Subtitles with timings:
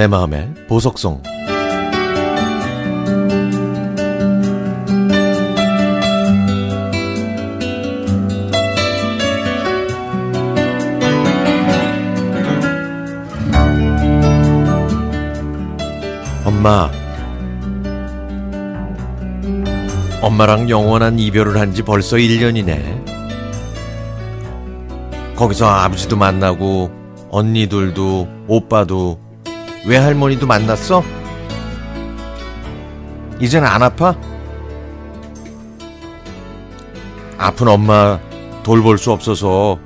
[0.00, 1.22] 내 마음의 보석성
[16.46, 16.90] 엄마.
[20.22, 23.04] 엄마랑 영원한 이별을 한 지 벌써 1년이네.
[25.36, 26.90] 거기서 아버지도 만나고
[27.30, 29.29] 언니들도 오빠도
[29.86, 31.02] 외할머니도 만났어?
[33.40, 34.14] 이젠 안 아파?
[37.38, 38.18] 아픈 엄마
[38.62, 39.78] 돌볼 수 없어서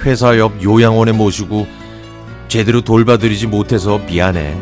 [0.00, 1.66] 회사 옆 요양원에 모시고
[2.48, 4.56] 제대로 돌봐드리지 못해서 미안해.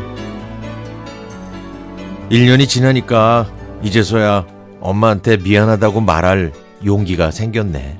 [2.29, 3.47] 1년이 지나니까
[3.83, 4.45] 이제서야
[4.81, 6.51] 엄마한테 미안하다고 말할
[6.83, 7.99] 용기가 생겼네.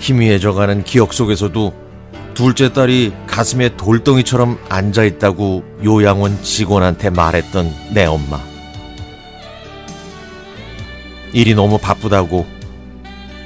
[0.00, 1.72] 희미해져가는 기억 속에서도
[2.34, 8.38] 둘째 딸이 가슴에 돌덩이처럼 앉아있다고 요양원 직원한테 말했던 내 엄마.
[11.32, 12.44] 일이 너무 바쁘다고,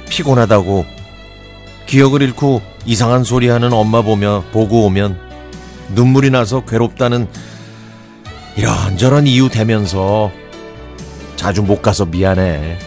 [0.09, 0.85] 피곤하다고,
[1.85, 5.17] 기억을 잃고 이상한 소리 하는 엄마 보며 보고 오면
[5.93, 7.29] 눈물이 나서 괴롭다는
[8.57, 10.29] 이런저런 이유 대면서
[11.37, 12.79] 자주 못 가서 미안해.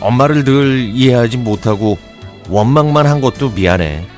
[0.00, 1.98] 엄마를 늘 이해하지 못하고
[2.48, 4.13] 원망만 한 것도 미안해.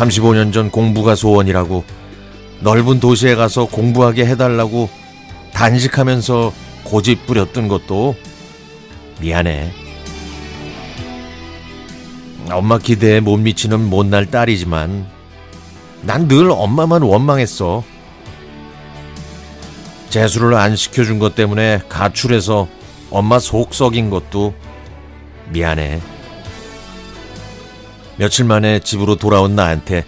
[0.00, 1.84] 35년 전 공부가 소원이라고
[2.60, 4.88] 넓은 도시에 가서 공부하게 해달라고
[5.52, 6.52] 단식하면서
[6.84, 8.16] 고집 부렸던 것도
[9.20, 9.70] 미안해.
[12.50, 15.06] 엄마 기대에 못 미치는 못날 딸이지만
[16.02, 17.84] 난 늘 엄마만 원망했어.
[20.08, 22.66] 재수를 안 시켜준 것 때문에 가출해서
[23.10, 24.54] 엄마 속 썩인 것도
[25.50, 26.00] 미안해.
[28.20, 30.04] 며칠 만에 집으로 돌아온 나한테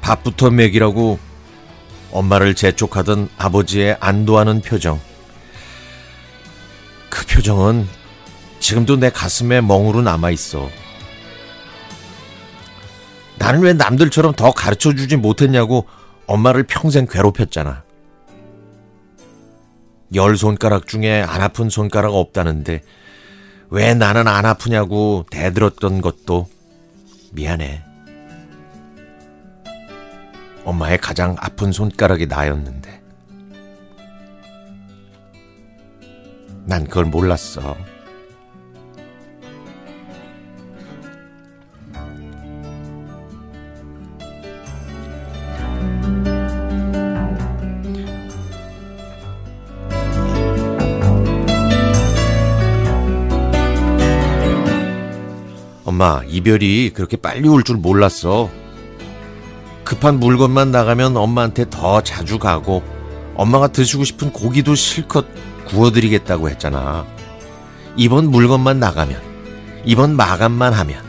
[0.00, 1.18] 밥부터 먹이라고
[2.10, 4.98] 엄마를 재촉하던 아버지의 안도하는 표정.
[7.10, 7.86] 그 표정은
[8.60, 10.70] 지금도 내 가슴에 멍으로 남아있어.
[13.36, 15.86] 나는 왜 남들처럼 더 가르쳐 주지 못했냐고
[16.26, 17.82] 엄마를 평생 괴롭혔잖아.
[20.14, 22.80] 열 손가락 중에 안 아픈 손가락 없다는데
[23.68, 26.48] 왜 나는 안 아프냐고 대들었던 것도
[27.32, 27.84] 미안해.
[30.64, 33.02] 엄마의 가장 아픈 손가락이 나였는데
[36.64, 37.76] 난 그걸 몰랐어.
[55.88, 58.50] 엄마, 이별이 그렇게 빨리 올 줄 몰랐어.
[59.84, 62.82] 급한 물건만 나가면 엄마한테 더 자주 가고,
[63.34, 65.24] 엄마가 드시고 싶은 고기도 실컷
[65.66, 67.06] 구워드리겠다고 했잖아.
[67.96, 69.18] 이번 물건만 나가면,
[69.86, 71.02] 이번 마감만 하면.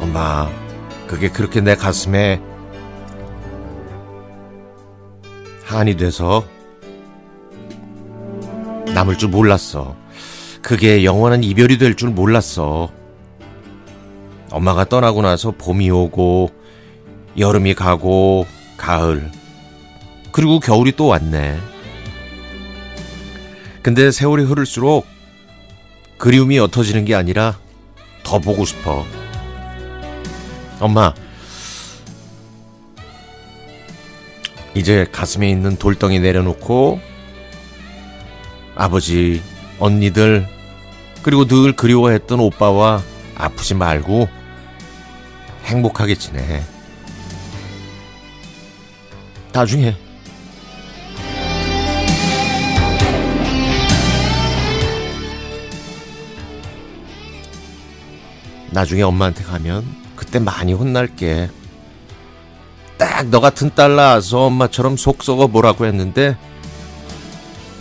[0.00, 0.50] 엄마,
[1.06, 2.42] 그게 그렇게 내 가슴에
[5.62, 6.44] 한이 돼서
[8.92, 9.94] 남을 줄 몰랐어.
[10.64, 12.90] 그게 영원한 이별이 될 줄 몰랐어.
[14.50, 16.50] 엄마가 떠나고 나서 봄이 오고,
[17.38, 18.46] 여름이 가고,
[18.78, 19.30] 가을,
[20.32, 21.58] 그리고 겨울이 또 왔네.
[23.82, 25.06] 근데 세월이 흐를수록
[26.16, 27.58] 그리움이 옅어지는 게 아니라
[28.22, 29.04] 더 보고 싶어.
[30.80, 31.12] 엄마,
[34.74, 37.00] 이제 가슴에 있는 돌덩이 내려놓고
[38.74, 39.42] 아버지,
[39.78, 40.53] 언니들,
[41.24, 43.02] 그리고 늘 그리워했던 오빠와
[43.34, 44.28] 아프지 말고
[45.64, 46.62] 행복하게 지내.
[49.52, 49.96] 나중에
[58.70, 59.82] 나중에 엄마한테 가면
[60.16, 61.48] 그때 많이 혼날게.
[62.98, 66.36] 딱 너 같은 딸 낳아서 엄마처럼 속 썩어 보라고 했는데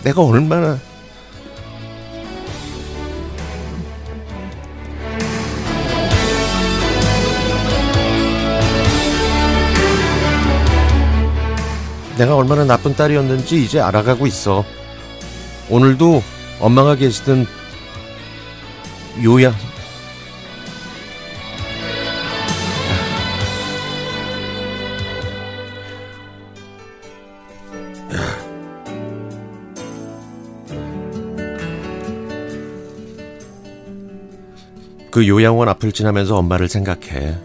[0.03, 0.79] 내가 얼마나
[12.17, 14.63] 내가 얼마나 나쁜 딸이었는지 이제 알아가고 있어.
[15.69, 16.21] 오늘도
[16.59, 17.47] 엄마가 계시던
[19.23, 19.53] 요양
[35.11, 37.37] 그 요양원 앞을 지나면서 엄마를 생각해.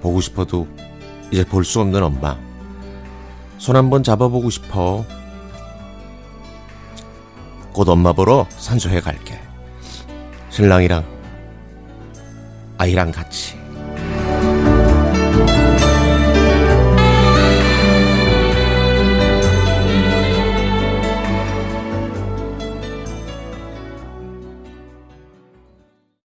[0.00, 0.66] 보고 싶어도
[1.30, 2.47] 이제 볼 수 없는 엄마.
[3.58, 5.04] 손 한번 잡아보고 싶어.
[7.72, 9.40] 곧 엄마 보러 산소에 갈게.
[10.50, 11.04] 신랑이랑
[12.78, 13.57] 아이랑 같이.